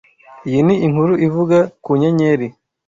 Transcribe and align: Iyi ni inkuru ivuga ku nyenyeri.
Iyi 0.47 0.59
ni 0.65 0.75
inkuru 0.85 1.13
ivuga 1.27 1.57
ku 1.83 1.91
nyenyeri. 2.01 2.47